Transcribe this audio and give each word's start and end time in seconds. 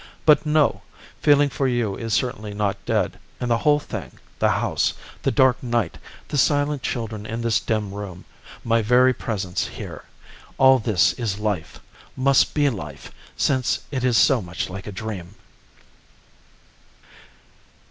But 0.25 0.47
no! 0.47 0.81
feeling 1.21 1.49
for 1.49 1.67
you 1.67 1.95
is 1.95 2.11
certainly 2.15 2.55
not 2.55 2.83
dead, 2.87 3.19
and 3.39 3.51
the 3.51 3.59
whole 3.59 3.77
thing, 3.79 4.17
the 4.39 4.49
house, 4.49 4.95
the 5.21 5.29
dark 5.29 5.61
night, 5.61 5.99
the 6.27 6.39
silent 6.39 6.81
children 6.81 7.23
in 7.27 7.41
this 7.41 7.59
dim 7.59 7.93
room, 7.93 8.25
my 8.63 8.81
very 8.81 9.13
presence 9.13 9.67
here 9.67 10.05
all 10.57 10.79
this 10.79 11.13
is 11.19 11.37
life, 11.37 11.79
must 12.15 12.55
be 12.55 12.67
life, 12.67 13.11
since 13.37 13.81
it 13.91 14.03
is 14.03 14.17
so 14.17 14.41
much 14.41 14.71
like 14.71 14.87
a 14.87 14.91
dream." 14.91 15.35